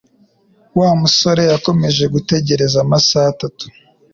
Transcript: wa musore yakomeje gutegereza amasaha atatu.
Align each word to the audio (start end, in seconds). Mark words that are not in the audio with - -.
wa 0.79 0.89
musore 1.01 1.41
yakomeje 1.51 2.03
gutegereza 2.13 2.77
amasaha 2.85 3.27
atatu. 3.33 3.65